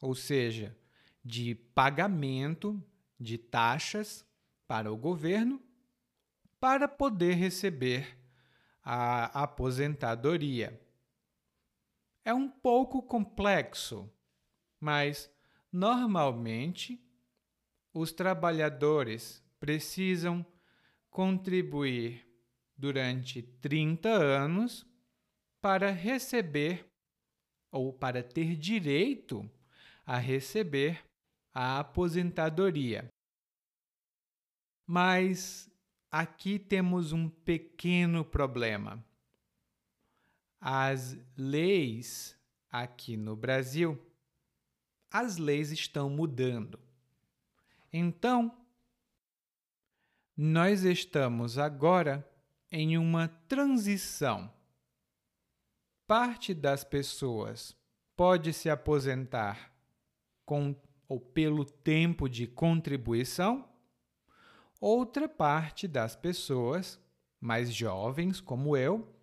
ou 0.01 0.15
seja, 0.15 0.77
de 1.23 1.55
pagamento 1.55 2.81
de 3.19 3.37
taxas 3.37 4.25
para 4.67 4.91
o 4.91 4.97
governo 4.97 5.61
para 6.59 6.87
poder 6.87 7.33
receber 7.33 8.17
a 8.81 9.43
aposentadoria. 9.43 10.79
É 12.25 12.33
um 12.33 12.49
pouco 12.49 13.03
complexo, 13.03 14.11
mas 14.79 15.31
normalmente 15.71 16.99
os 17.93 18.11
trabalhadores 18.11 19.45
precisam 19.59 20.43
contribuir 21.11 22.27
durante 22.75 23.43
30 23.43 24.09
anos 24.09 24.85
para 25.61 25.91
receber 25.91 26.91
ou 27.71 27.93
para 27.93 28.23
ter 28.23 28.55
direito 28.55 29.47
a 30.03 30.17
receber 30.17 31.05
a 31.53 31.79
aposentadoria. 31.79 33.07
Mas 34.87 35.71
aqui 36.11 36.57
temos 36.57 37.11
um 37.11 37.29
pequeno 37.29 38.25
problema. 38.25 39.05
As 40.67 41.15
leis 41.37 42.35
aqui 42.71 43.15
no 43.15 43.35
Brasil, 43.35 44.03
as 45.11 45.37
leis 45.37 45.71
estão 45.71 46.09
mudando. 46.09 46.79
Então, 47.93 48.51
nós 50.35 50.83
estamos 50.83 51.59
agora 51.59 52.27
em 52.71 52.97
uma 52.97 53.27
transição. 53.47 54.51
Parte 56.07 56.51
das 56.51 56.83
pessoas 56.83 57.77
pode 58.15 58.51
se 58.51 58.67
aposentar 58.67 59.71
com 60.43 60.75
ou 61.07 61.19
pelo 61.19 61.63
tempo 61.63 62.27
de 62.27 62.47
contribuição, 62.47 63.69
outra 64.81 65.29
parte 65.29 65.87
das 65.87 66.15
pessoas, 66.15 66.99
mais 67.39 67.71
jovens 67.71 68.41
como 68.41 68.75
eu, 68.75 69.14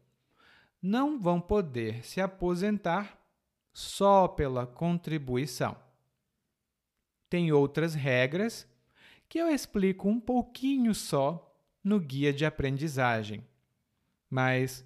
não 0.82 1.16
vão 1.20 1.40
poder 1.40 2.04
se 2.04 2.20
aposentar 2.20 3.16
só 3.72 4.26
pela 4.26 4.66
contribuição. 4.66 5.76
Tem 7.30 7.52
outras 7.52 7.94
regras 7.94 8.68
que 9.28 9.38
eu 9.38 9.48
explico 9.48 10.08
um 10.08 10.20
pouquinho 10.20 10.94
só 10.94 11.56
no 11.82 12.00
guia 12.00 12.32
de 12.32 12.44
aprendizagem. 12.44 13.46
Mas, 14.28 14.84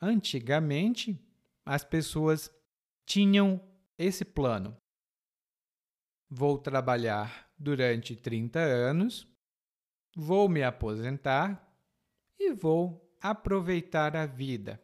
antigamente, 0.00 1.18
as 1.66 1.84
pessoas 1.84 2.50
tinham 3.04 3.60
esse 3.98 4.24
plano. 4.24 4.76
Vou 6.30 6.56
trabalhar 6.56 7.50
durante 7.58 8.16
30 8.16 8.58
anos, 8.58 9.28
vou 10.16 10.48
me 10.48 10.62
aposentar 10.62 11.70
e 12.38 12.52
vou 12.52 13.14
aproveitar 13.20 14.16
a 14.16 14.24
vida. 14.24 14.80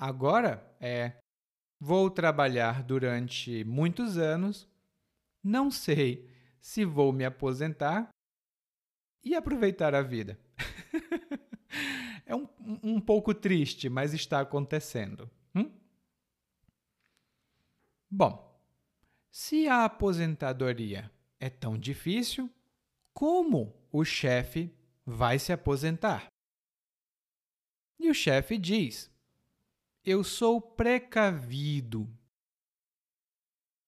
Agora 0.00 0.66
é 0.80 1.20
vou 1.78 2.10
trabalhar 2.10 2.82
durante 2.82 3.62
muitos 3.64 4.16
anos, 4.16 4.66
não 5.44 5.70
sei 5.70 6.26
se 6.58 6.86
vou 6.86 7.12
me 7.12 7.22
aposentar 7.22 8.08
e 9.22 9.34
aproveitar 9.34 9.94
a 9.94 10.00
vida. 10.00 10.40
é 12.24 12.34
um, 12.34 12.48
um 12.82 12.98
pouco 12.98 13.34
triste, 13.34 13.90
mas 13.90 14.14
está 14.14 14.40
acontecendo. 14.40 15.30
Hum? 15.54 15.70
Bom, 18.10 18.58
se 19.30 19.68
a 19.68 19.84
aposentadoria 19.84 21.12
é 21.38 21.50
tão 21.50 21.78
difícil, 21.78 22.50
como 23.12 23.78
o 23.92 24.02
chefe 24.02 24.74
vai 25.04 25.38
se 25.38 25.52
aposentar? 25.52 26.28
E 27.98 28.08
o 28.08 28.14
chefe 28.14 28.56
diz: 28.56 29.10
Eu 30.04 30.24
sou 30.24 30.60
precavido. 30.60 32.08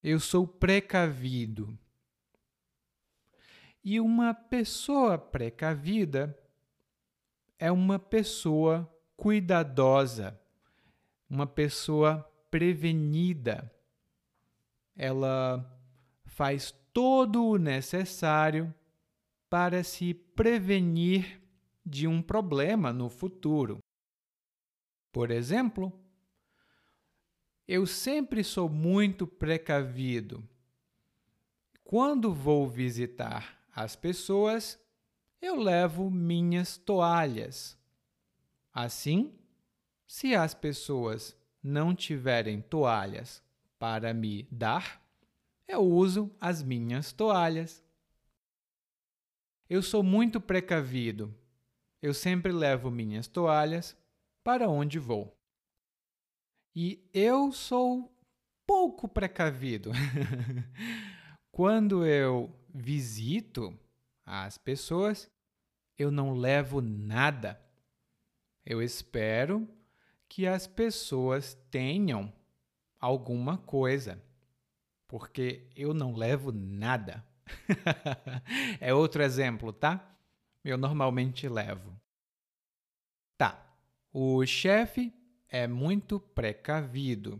Eu 0.02 0.20
sou 0.20 0.46
precavido. 0.46 1.78
E 3.82 3.98
uma 3.98 4.34
pessoa 4.34 5.16
precavida 5.16 6.38
é 7.58 7.72
uma 7.72 7.98
pessoa 7.98 8.92
cuidadosa, 9.16 10.38
uma 11.30 11.46
pessoa 11.46 12.22
prevenida. 12.50 13.72
Ela 14.94 15.64
faz 16.26 16.72
todo 16.92 17.46
o 17.46 17.56
necessário 17.56 18.72
para 19.48 19.82
se 19.82 20.12
prevenir 20.12 21.40
de 21.84 22.06
um 22.06 22.20
problema 22.20 22.92
no 22.92 23.08
futuro. 23.08 23.78
Por 25.10 25.30
exemplo, 25.30 25.92
eu 27.66 27.86
sempre 27.86 28.42
sou 28.42 28.68
muito 28.68 29.26
precavido. 29.26 30.46
Quando 31.84 32.32
vou 32.32 32.66
visitar 32.66 33.62
as 33.74 33.94
pessoas, 33.94 34.78
eu 35.40 35.56
levo 35.56 36.10
minhas 36.10 36.76
toalhas. 36.76 37.76
Assim, 38.72 39.32
se 40.06 40.34
as 40.34 40.54
pessoas 40.54 41.36
não 41.62 41.94
tiverem 41.94 42.60
toalhas 42.60 43.42
para 43.78 44.12
me 44.12 44.46
dar, 44.50 45.02
eu 45.66 45.82
uso 45.82 46.30
as 46.40 46.62
minhas 46.62 47.12
toalhas. 47.12 47.82
Eu 49.68 49.82
sou 49.82 50.02
muito 50.02 50.40
precavido. 50.40 51.34
Eu 52.00 52.12
sempre 52.12 52.52
levo 52.52 52.90
minhas 52.90 53.26
toalhas 53.26 53.96
para 54.42 54.68
onde 54.68 54.98
vou. 54.98 55.36
E 56.74 57.06
eu 57.12 57.52
sou 57.52 58.10
pouco 58.66 59.06
precavido. 59.06 59.92
Quando 61.52 62.06
eu 62.06 62.50
visito 62.74 63.78
as 64.24 64.56
pessoas, 64.56 65.30
eu 65.98 66.10
não 66.10 66.32
levo 66.32 66.80
nada. 66.80 67.60
Eu 68.64 68.82
espero 68.82 69.68
que 70.28 70.46
as 70.46 70.66
pessoas 70.66 71.54
tenham 71.70 72.32
alguma 72.98 73.58
coisa, 73.58 74.22
porque 75.06 75.68
eu 75.76 75.92
não 75.92 76.14
levo 76.14 76.52
nada. 76.52 77.22
é 78.80 78.94
outro 78.94 79.22
exemplo, 79.22 79.72
tá? 79.72 80.16
Eu 80.64 80.78
normalmente 80.78 81.46
levo. 81.48 81.94
Tá. 83.36 83.62
O 84.12 84.46
chefe 84.46 85.12
é 85.52 85.68
muito 85.68 86.18
precavido. 86.18 87.38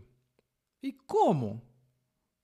E 0.83 0.93
como? 0.93 1.59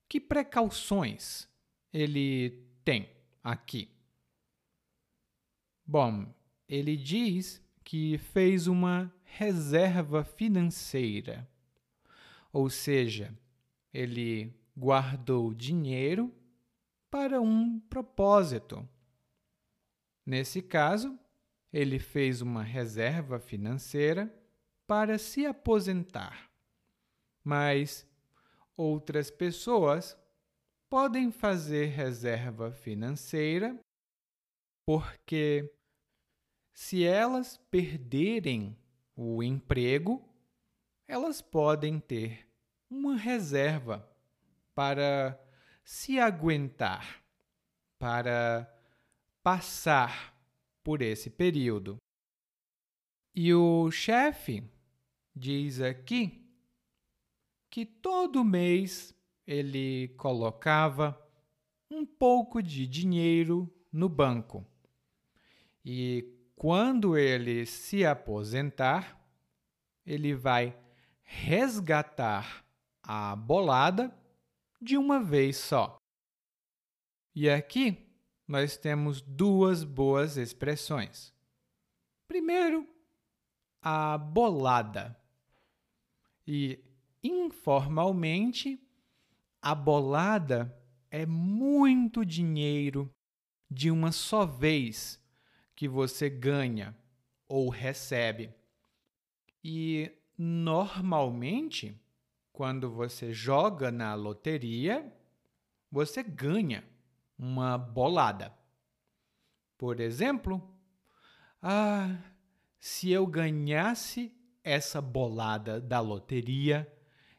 Que 0.10 0.20
precauções 0.20 1.48
ele 1.94 2.66
tem 2.84 3.08
aqui? 3.44 3.92
Bom, 5.86 6.26
ele 6.68 6.98
diz 6.98 7.62
que 7.84 8.18
fez 8.18 8.66
uma 8.66 9.14
reserva 9.24 10.24
financeira, 10.24 11.48
ou 12.52 12.68
seja, 12.68 13.32
ele 13.94 14.52
guardou 14.76 15.54
dinheiro 15.54 16.34
para 17.12 17.40
um 17.40 17.80
propósito. 17.80 18.88
Nesse 20.26 20.64
caso, 20.64 21.18
ele 21.72 22.00
fez 22.00 22.42
uma 22.42 22.64
reserva 22.64 23.40
financeira 23.40 24.34
para 24.90 25.20
se 25.20 25.46
aposentar. 25.46 26.50
Mas 27.44 28.08
outras 28.76 29.30
pessoas 29.30 30.18
podem 30.90 31.32
fazer 31.32 31.90
reserva 31.90 32.72
financeira 32.72 33.80
porque, 34.88 35.72
se 36.74 37.06
elas 37.06 37.58
perderem 37.70 38.76
o 39.16 39.44
emprego, 39.44 40.28
elas 41.08 41.40
podem 41.40 42.00
ter 42.00 42.48
uma 42.90 43.16
reserva 43.16 44.12
para 44.74 45.40
se 45.84 46.20
aguentar, 46.20 47.24
para 48.00 48.68
passar 49.44 50.36
por 50.84 51.04
esse 51.04 51.30
período. 51.30 51.98
E 53.36 53.54
o 53.54 53.92
chefe 53.92 54.64
diz 55.40 55.80
aqui 55.80 56.46
que 57.70 57.86
todo 57.86 58.44
mês 58.44 59.16
ele 59.48 60.10
colocava 60.18 61.18
um 61.90 62.06
pouco 62.06 62.62
de 62.62 62.86
dinheiro 62.86 63.74
no 63.92 64.10
banco. 64.10 64.68
E 65.84 66.36
quando 66.56 67.18
ele 67.18 67.66
se 67.66 68.06
aposentar, 68.06 69.18
ele 70.06 70.36
vai 70.36 70.78
resgatar 71.24 72.66
a 73.02 73.36
bolada 73.36 74.14
de 74.82 74.98
uma 74.98 75.22
vez 75.24 75.56
só. 75.58 75.98
E 77.34 77.50
aqui 77.50 77.98
nós 78.46 78.76
temos 78.76 79.22
duas 79.22 79.84
boas 79.84 80.36
expressões. 80.36 81.34
Primeiro, 82.28 82.86
a 83.82 84.18
bolada. 84.18 85.18
E 86.52 86.84
informalmente, 87.24 88.82
a 89.62 89.76
bolada 89.76 90.76
é 91.12 91.24
muito 91.24 92.26
dinheiro 92.26 93.14
de 93.70 93.92
uma 93.92 94.12
só 94.12 94.48
vez 94.48 95.24
que 95.76 95.88
você 95.88 96.28
ganha 96.28 96.98
ou 97.48 97.70
recebe. 97.70 98.52
E 99.64 100.12
normalmente, 100.36 101.96
quando 102.52 102.90
você 102.90 103.32
joga 103.32 103.92
na 103.92 104.16
loteria, 104.16 105.14
você 105.92 106.24
ganha 106.24 106.84
uma 107.38 107.78
bolada. 107.78 108.52
Por 109.78 110.00
exemplo, 110.00 110.68
ah, 111.62 112.18
se 112.80 113.12
eu 113.12 113.28
ganhasse 113.28 114.39
essa 114.70 115.02
bolada 115.02 115.82
da 115.82 116.00
loteria, 116.00 116.88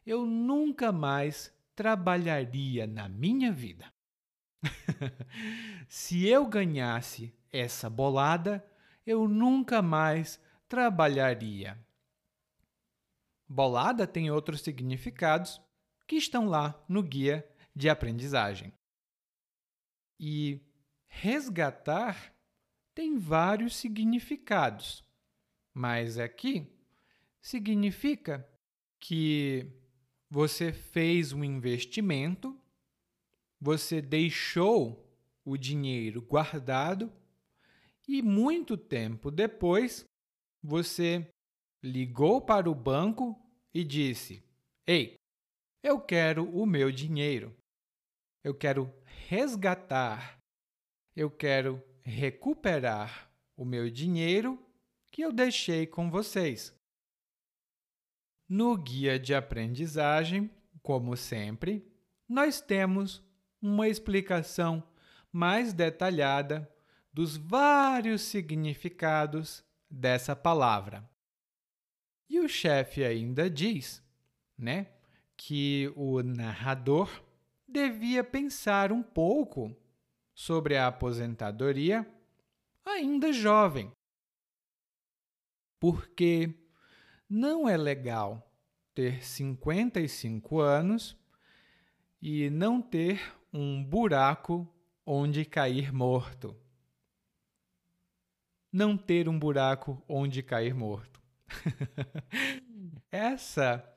eu 0.04 0.26
nunca 0.26 0.90
mais 0.90 1.54
trabalharia 1.76 2.88
na 2.88 3.08
minha 3.08 3.52
vida. 3.52 3.92
se 5.88 6.26
eu 6.26 6.44
ganhasse 6.44 7.32
essa 7.52 7.88
bolada, 7.88 8.64
eu 9.06 9.28
nunca 9.28 9.80
mais 9.80 10.40
trabalharia. 10.68 11.78
Bolada 13.48 14.08
tem 14.08 14.28
outros 14.28 14.60
significados 14.62 15.60
que 16.08 16.16
estão 16.16 16.46
lá 16.46 16.84
no 16.88 17.00
guia 17.00 17.48
de 17.74 17.88
aprendizagem. 17.88 18.72
E 20.18 20.60
resgatar 21.06 22.34
tem 22.92 23.16
vários 23.18 23.76
significados, 23.76 25.04
mas 25.72 26.18
aqui 26.18 26.79
significa 27.42 28.46
que 28.98 29.66
você 30.28 30.72
fez 30.72 31.32
um 31.32 31.42
investimento, 31.42 32.58
você 33.60 34.00
deixou 34.00 35.06
o 35.44 35.56
dinheiro 35.56 36.22
guardado 36.22 37.12
e 38.06 38.22
muito 38.22 38.76
tempo 38.76 39.30
depois 39.30 40.04
você 40.62 41.26
ligou 41.82 42.40
para 42.40 42.68
o 42.68 42.74
banco 42.74 43.38
e 43.72 43.84
disse: 43.84 44.42
Ei, 44.86 45.14
eu 45.82 46.00
quero 46.00 46.44
o 46.50 46.66
meu 46.66 46.90
dinheiro. 46.90 47.56
Eu 48.44 48.54
quero 48.54 48.92
resgatar. 49.28 50.38
Eu 51.16 51.30
quero 51.30 51.82
recuperar 52.02 53.30
o 53.56 53.64
meu 53.64 53.90
dinheiro 53.90 54.58
que 55.10 55.22
eu 55.22 55.32
deixei 55.32 55.86
com 55.86 56.10
vocês. 56.10 56.74
No 58.52 58.76
guia 58.76 59.16
de 59.16 59.32
aprendizagem, 59.32 60.50
como 60.82 61.16
sempre, 61.16 61.88
nós 62.28 62.60
temos 62.60 63.22
uma 63.62 63.86
explicação 63.86 64.82
mais 65.30 65.72
detalhada 65.72 66.68
dos 67.12 67.36
vários 67.36 68.22
significados 68.22 69.64
dessa 69.88 70.34
palavra. 70.34 71.08
E 72.28 72.40
o 72.40 72.48
chefe 72.48 73.04
ainda 73.04 73.48
diz, 73.48 74.02
né, 74.58 74.88
que 75.36 75.92
o 75.94 76.20
narrador 76.20 77.22
devia 77.68 78.24
pensar 78.24 78.90
um 78.90 79.00
pouco 79.00 79.72
sobre 80.34 80.76
a 80.76 80.88
aposentadoria 80.88 82.04
ainda 82.84 83.32
jovem. 83.32 83.92
Porque 85.78 86.59
não 87.30 87.68
é 87.68 87.76
legal 87.76 88.52
ter 88.92 89.24
55 89.24 90.58
anos 90.58 91.16
e 92.20 92.50
não 92.50 92.82
ter 92.82 93.22
um 93.52 93.84
buraco 93.84 94.68
onde 95.06 95.44
cair 95.44 95.92
morto. 95.92 96.56
Não 98.72 98.96
ter 98.96 99.28
um 99.28 99.38
buraco 99.38 100.02
onde 100.08 100.42
cair 100.42 100.74
morto. 100.74 101.22
Essa 103.12 103.88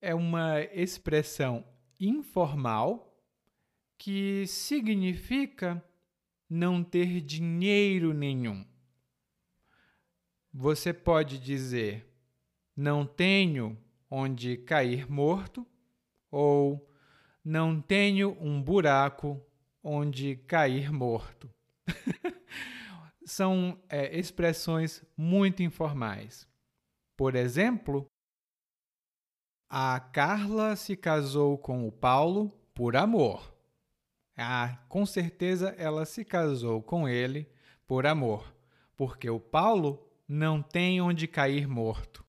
é 0.00 0.14
uma 0.14 0.62
expressão 0.62 1.66
informal 1.98 3.22
que 3.98 4.46
significa 4.46 5.82
não 6.48 6.82
ter 6.82 7.20
dinheiro 7.20 8.14
nenhum. 8.14 8.66
Você 10.52 10.92
pode 10.92 11.38
dizer 11.38 12.09
não 12.76 13.06
tenho 13.06 13.76
onde 14.10 14.56
cair 14.56 15.10
morto 15.10 15.66
ou 16.30 16.88
não 17.44 17.80
tenho 17.80 18.36
um 18.40 18.62
buraco 18.62 19.40
onde 19.82 20.36
cair 20.36 20.92
morto. 20.92 21.50
São 23.24 23.80
é, 23.88 24.18
expressões 24.18 25.02
muito 25.16 25.62
informais. 25.62 26.48
Por 27.16 27.34
exemplo, 27.34 28.06
a 29.68 30.00
Carla 30.00 30.74
se 30.74 30.96
casou 30.96 31.56
com 31.56 31.86
o 31.86 31.92
Paulo 31.92 32.50
por 32.74 32.96
amor. 32.96 33.54
Ah, 34.36 34.78
com 34.88 35.04
certeza 35.04 35.74
ela 35.76 36.06
se 36.06 36.24
casou 36.24 36.82
com 36.82 37.08
ele 37.08 37.46
por 37.86 38.06
amor, 38.06 38.54
porque 38.96 39.28
o 39.28 39.38
Paulo 39.38 40.08
não 40.26 40.62
tem 40.62 41.00
onde 41.00 41.28
cair 41.28 41.68
morto. 41.68 42.24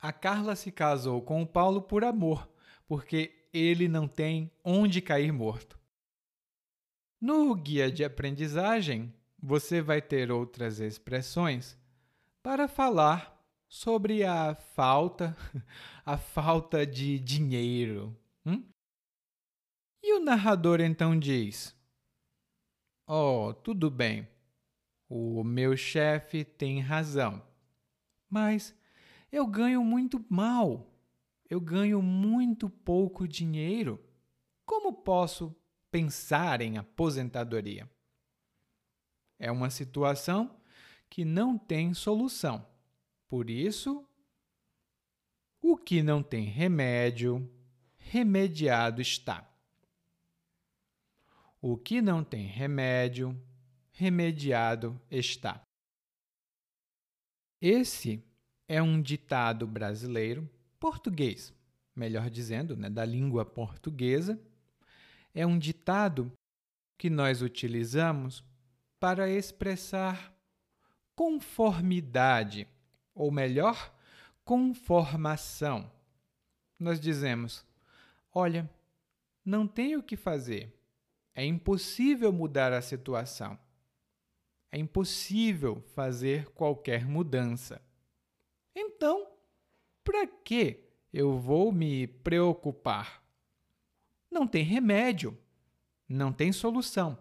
A 0.00 0.12
Carla 0.12 0.56
se 0.56 0.72
casou 0.72 1.20
com 1.20 1.42
o 1.42 1.46
Paulo 1.46 1.82
por 1.82 2.04
amor, 2.04 2.48
porque 2.88 3.46
ele 3.52 3.86
não 3.86 4.08
tem 4.08 4.50
onde 4.64 5.02
cair 5.02 5.30
morto. 5.30 5.78
No 7.20 7.54
guia 7.54 7.92
de 7.92 8.02
aprendizagem, 8.02 9.12
você 9.38 9.82
vai 9.82 10.00
ter 10.00 10.30
outras 10.30 10.80
expressões 10.80 11.78
para 12.42 12.66
falar 12.66 13.38
sobre 13.68 14.24
a 14.24 14.54
falta, 14.54 15.36
a 16.04 16.16
falta 16.16 16.86
de 16.86 17.18
dinheiro. 17.18 18.16
Hum? 18.46 18.64
E 20.02 20.14
o 20.14 20.20
narrador 20.20 20.80
então 20.80 21.18
diz: 21.18 21.76
Oh, 23.06 23.52
tudo 23.52 23.90
bem, 23.90 24.26
o 25.08 25.44
meu 25.44 25.76
chefe 25.76 26.42
tem 26.42 26.80
razão, 26.80 27.42
mas 28.30 28.74
eu 29.32 29.46
ganho 29.46 29.84
muito 29.84 30.24
mal, 30.28 30.90
eu 31.48 31.60
ganho 31.60 32.02
muito 32.02 32.68
pouco 32.68 33.26
dinheiro. 33.26 34.02
Como 34.64 34.92
posso 34.92 35.54
pensar 35.90 36.60
em 36.60 36.78
aposentadoria? 36.78 37.90
É 39.38 39.50
uma 39.50 39.70
situação 39.70 40.60
que 41.08 41.24
não 41.24 41.58
tem 41.58 41.92
solução. 41.94 42.66
Por 43.26 43.48
isso, 43.48 44.04
o 45.62 45.76
que 45.76 46.02
não 46.02 46.22
tem 46.22 46.44
remédio, 46.44 47.48
remediado 47.96 49.00
está. 49.00 49.48
O 51.60 51.76
que 51.76 52.00
não 52.00 52.24
tem 52.24 52.46
remédio, 52.46 53.40
remediado 53.92 55.00
está. 55.10 55.62
Esse 57.60 58.24
é 58.70 58.80
um 58.80 59.02
ditado 59.02 59.66
brasileiro, 59.66 60.48
português, 60.78 61.52
melhor 61.92 62.30
dizendo, 62.30 62.76
né, 62.76 62.88
da 62.88 63.04
língua 63.04 63.44
portuguesa. 63.44 64.40
É 65.34 65.44
um 65.44 65.58
ditado 65.58 66.32
que 66.96 67.10
nós 67.10 67.42
utilizamos 67.42 68.44
para 69.00 69.28
expressar 69.28 70.32
conformidade, 71.16 72.68
ou 73.12 73.32
melhor, 73.32 73.92
conformação. 74.44 75.90
Nós 76.78 77.00
dizemos: 77.00 77.66
olha, 78.32 78.70
não 79.44 79.66
tenho 79.66 79.98
o 79.98 80.02
que 80.02 80.16
fazer. 80.16 80.72
É 81.34 81.44
impossível 81.44 82.32
mudar 82.32 82.72
a 82.72 82.80
situação. 82.80 83.58
É 84.70 84.78
impossível 84.78 85.82
fazer 85.92 86.48
qualquer 86.50 87.04
mudança. 87.04 87.82
Então, 88.82 89.30
para 90.02 90.26
que 90.26 90.82
eu 91.12 91.38
vou 91.38 91.70
me 91.70 92.06
preocupar? 92.06 93.22
Não 94.30 94.46
tem 94.46 94.64
remédio, 94.64 95.36
não 96.08 96.32
tem 96.32 96.50
solução. 96.50 97.18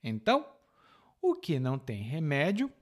Então, 0.00 0.48
o 1.20 1.34
que 1.34 1.58
não 1.58 1.76
tem 1.76 2.02
remédio 2.02 2.72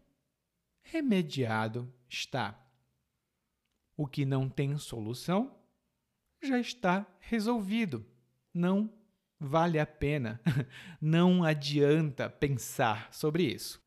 remediado 0.82 1.90
está. 2.06 2.62
O 3.96 4.06
que 4.06 4.26
não 4.26 4.50
tem 4.50 4.76
solução 4.76 5.56
já 6.42 6.60
está 6.60 7.06
resolvido. 7.20 8.04
Não 8.52 8.92
vale 9.40 9.78
a 9.78 9.86
pena, 9.86 10.42
não 11.00 11.42
adianta 11.42 12.28
pensar 12.28 13.10
sobre 13.14 13.44
isso. 13.44 13.82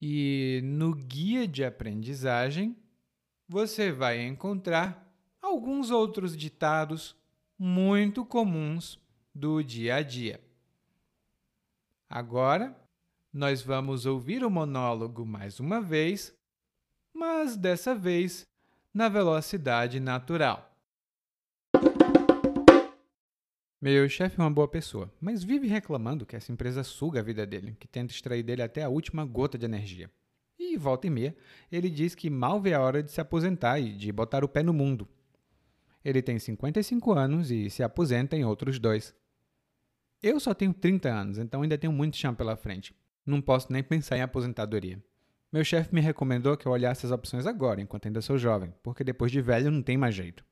E 0.00 0.60
no 0.64 0.94
guia 0.94 1.46
de 1.46 1.64
aprendizagem, 1.64 2.76
você 3.48 3.92
vai 3.92 4.24
encontrar 4.24 5.06
alguns 5.42 5.90
outros 5.90 6.36
ditados 6.36 7.16
muito 7.58 8.24
comuns 8.24 8.98
do 9.34 9.62
dia 9.62 9.96
a 9.96 10.02
dia. 10.02 10.40
Agora, 12.08 12.74
nós 13.32 13.62
vamos 13.62 14.06
ouvir 14.06 14.44
o 14.44 14.50
monólogo 14.50 15.24
mais 15.26 15.60
uma 15.60 15.80
vez, 15.80 16.34
mas 17.12 17.56
dessa 17.56 17.94
vez 17.94 18.46
na 18.92 19.08
velocidade 19.08 20.00
natural. 20.00 20.69
Meu 23.82 24.06
chefe 24.10 24.38
é 24.38 24.44
uma 24.44 24.50
boa 24.50 24.68
pessoa, 24.68 25.10
mas 25.18 25.42
vive 25.42 25.66
reclamando 25.66 26.26
que 26.26 26.36
essa 26.36 26.52
empresa 26.52 26.84
suga 26.84 27.20
a 27.20 27.22
vida 27.22 27.46
dele, 27.46 27.74
que 27.80 27.88
tenta 27.88 28.12
extrair 28.12 28.42
dele 28.42 28.60
até 28.60 28.82
a 28.82 28.90
última 28.90 29.24
gota 29.24 29.56
de 29.56 29.64
energia. 29.64 30.10
E 30.58 30.76
volta 30.76 31.06
e 31.06 31.10
meia, 31.10 31.34
ele 31.72 31.88
diz 31.88 32.14
que 32.14 32.28
mal 32.28 32.60
vê 32.60 32.74
a 32.74 32.80
hora 32.82 33.02
de 33.02 33.10
se 33.10 33.22
aposentar 33.22 33.80
e 33.80 33.94
de 33.94 34.12
botar 34.12 34.44
o 34.44 34.48
pé 34.48 34.62
no 34.62 34.74
mundo. 34.74 35.08
Ele 36.04 36.20
tem 36.20 36.38
55 36.38 37.12
anos 37.12 37.50
e 37.50 37.70
se 37.70 37.82
aposenta 37.82 38.36
em 38.36 38.44
outros 38.44 38.78
dois. 38.78 39.14
Eu 40.22 40.38
só 40.38 40.52
tenho 40.52 40.74
30 40.74 41.08
anos, 41.08 41.38
então 41.38 41.62
ainda 41.62 41.78
tenho 41.78 41.92
muito 41.92 42.18
chão 42.18 42.34
pela 42.34 42.56
frente. 42.56 42.94
Não 43.24 43.40
posso 43.40 43.72
nem 43.72 43.82
pensar 43.82 44.18
em 44.18 44.20
aposentadoria. 44.20 45.02
Meu 45.50 45.64
chefe 45.64 45.94
me 45.94 46.02
recomendou 46.02 46.54
que 46.54 46.66
eu 46.66 46.72
olhasse 46.72 47.06
as 47.06 47.12
opções 47.12 47.46
agora, 47.46 47.80
enquanto 47.80 48.04
ainda 48.04 48.20
sou 48.20 48.36
jovem, 48.36 48.74
porque 48.82 49.02
depois 49.02 49.32
de 49.32 49.40
velho 49.40 49.70
não 49.70 49.82
tem 49.82 49.96
mais 49.96 50.14
jeito. 50.14 50.44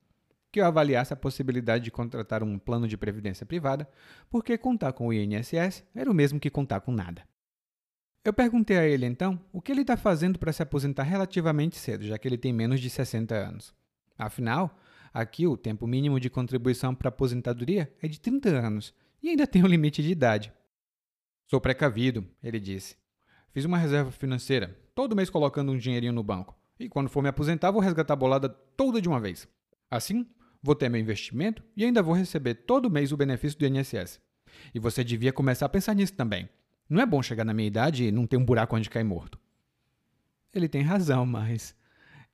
Que 0.51 0.61
eu 0.61 0.65
avaliasse 0.65 1.13
a 1.13 1.17
possibilidade 1.17 1.83
de 1.83 1.91
contratar 1.91 2.43
um 2.43 2.57
plano 2.57 2.87
de 2.87 2.97
previdência 2.97 3.45
privada, 3.45 3.87
porque 4.29 4.57
contar 4.57 4.93
com 4.93 5.07
o 5.07 5.13
INSS 5.13 5.83
era 5.93 6.09
o 6.09 6.13
mesmo 6.13 6.39
que 6.39 6.49
contar 6.49 6.81
com 6.81 6.91
nada. 6.91 7.23
Eu 8.23 8.33
perguntei 8.33 8.77
a 8.77 8.85
ele 8.85 9.05
então 9.05 9.39
o 9.53 9.61
que 9.61 9.71
ele 9.71 9.81
está 9.81 9.95
fazendo 9.95 10.37
para 10.37 10.51
se 10.51 10.61
aposentar 10.61 11.03
relativamente 11.03 11.77
cedo, 11.77 12.05
já 12.05 12.17
que 12.17 12.27
ele 12.27 12.37
tem 12.37 12.51
menos 12.51 12.79
de 12.79 12.89
60 12.89 13.33
anos. 13.33 13.73
Afinal, 14.17 14.77
aqui 15.13 15.47
o 15.47 15.55
tempo 15.55 15.87
mínimo 15.87 16.19
de 16.19 16.29
contribuição 16.29 16.93
para 16.93 17.09
aposentadoria 17.09 17.93
é 18.01 18.07
de 18.07 18.19
30 18.19 18.49
anos 18.49 18.93
e 19.23 19.29
ainda 19.29 19.47
tem 19.47 19.63
um 19.63 19.67
limite 19.67 20.03
de 20.03 20.11
idade. 20.11 20.51
Sou 21.47 21.61
precavido, 21.61 22.27
ele 22.43 22.59
disse. 22.59 22.97
Fiz 23.51 23.65
uma 23.65 23.77
reserva 23.77 24.11
financeira, 24.11 24.77
todo 24.93 25.15
mês 25.15 25.29
colocando 25.29 25.71
um 25.71 25.77
dinheirinho 25.77 26.13
no 26.13 26.21
banco. 26.21 26.55
E 26.79 26.87
quando 26.87 27.09
for 27.09 27.21
me 27.21 27.29
aposentar, 27.29 27.71
vou 27.71 27.81
resgatar 27.81 28.13
a 28.13 28.17
bolada 28.17 28.49
toda 28.49 29.01
de 29.01 29.09
uma 29.09 29.19
vez. 29.19 29.47
Assim, 29.89 30.27
vou 30.61 30.75
ter 30.75 30.89
meu 30.89 30.99
investimento 30.99 31.63
e 31.75 31.85
ainda 31.85 32.03
vou 32.03 32.13
receber 32.13 32.55
todo 32.55 32.89
mês 32.89 33.11
o 33.11 33.17
benefício 33.17 33.57
do 33.57 33.65
INSS. 33.65 34.19
E 34.73 34.79
você 34.79 35.03
devia 35.03 35.31
começar 35.31 35.65
a 35.65 35.69
pensar 35.69 35.93
nisso 35.93 36.13
também. 36.13 36.49
Não 36.89 37.01
é 37.01 37.05
bom 37.05 37.21
chegar 37.21 37.45
na 37.45 37.53
minha 37.53 37.67
idade 37.67 38.05
e 38.05 38.11
não 38.11 38.25
ter 38.25 38.37
um 38.37 38.43
buraco 38.45 38.75
onde 38.75 38.89
cair 38.89 39.03
morto. 39.03 39.39
Ele 40.53 40.67
tem 40.67 40.81
razão, 40.81 41.25
mas 41.25 41.75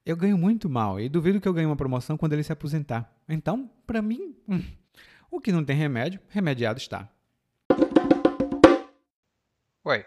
Eu 0.05 0.15
ganho 0.15 0.37
muito 0.37 0.69
mal 0.69 0.99
e 0.99 1.09
duvido 1.09 1.41
que 1.41 1.47
eu 1.47 1.53
ganhe 1.53 1.65
uma 1.65 1.75
promoção 1.75 2.15
quando 2.15 2.33
ele 2.33 2.43
se 2.43 2.53
aposentar. 2.53 3.11
Então, 3.27 3.67
para 3.87 4.03
mim, 4.03 4.35
hum, 4.47 4.63
o 5.31 5.41
que 5.41 5.51
não 5.51 5.65
tem 5.65 5.75
remédio, 5.75 6.19
remediado 6.29 6.77
está. 6.77 7.11
Oi. 9.83 10.05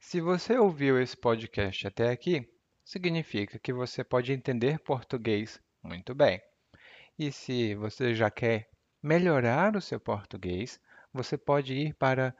Se 0.00 0.20
você 0.20 0.58
ouviu 0.58 1.00
esse 1.00 1.16
podcast 1.16 1.86
até 1.86 2.10
aqui, 2.10 2.48
significa 2.84 3.58
que 3.58 3.72
você 3.72 4.02
pode 4.02 4.32
entender 4.32 4.80
português 4.80 5.60
muito 5.82 6.14
bem. 6.14 6.40
E 7.18 7.30
se 7.30 7.74
você 7.76 8.14
já 8.14 8.30
quer 8.30 8.68
melhorar 9.02 9.76
o 9.76 9.80
seu 9.80 9.98
português, 10.00 10.80
você 11.12 11.38
pode 11.38 11.72
ir 11.72 11.94
para 11.94 12.34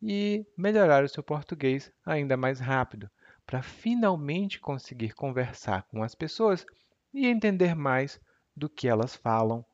e 0.00 0.46
melhorar 0.56 1.02
o 1.02 1.08
seu 1.08 1.22
português 1.22 1.90
ainda 2.04 2.36
mais 2.36 2.60
rápido, 2.60 3.10
para 3.46 3.62
finalmente 3.62 4.60
conseguir 4.60 5.14
conversar 5.14 5.82
com 5.84 6.02
as 6.02 6.14
pessoas 6.14 6.64
e 7.12 7.26
entender 7.26 7.74
mais 7.74 8.20
do 8.56 8.68
que 8.68 8.88
elas 8.88 9.14
falam 9.14 9.64